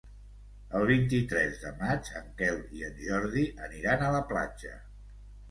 El 0.77 0.85
vint-i-tres 0.91 1.59
de 1.65 1.73
maig 1.81 2.09
en 2.21 2.31
Quel 2.41 2.57
i 2.79 2.83
en 2.89 2.99
Jordi 3.03 3.45
aniran 3.69 4.09
a 4.09 4.11
la 4.19 4.25
platja. 4.35 4.75